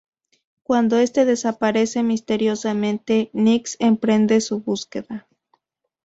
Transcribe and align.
Cuando 0.63 0.97
este 0.97 1.25
desaparece 1.25 2.01
misteriosamente, 2.01 3.29
Nyx 3.33 3.77
emprende 3.79 4.41
su 4.41 4.59
búsqueda. 4.61 5.27